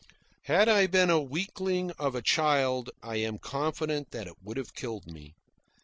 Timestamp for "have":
4.57-4.73